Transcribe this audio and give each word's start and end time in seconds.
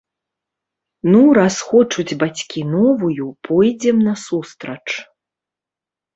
Ну 1.15 1.19
раз 1.37 1.55
хочуць 1.73 2.17
бацькі 2.23 2.65
новую, 2.77 3.27
пойдзем 3.49 3.97
насустрач. 4.09 4.81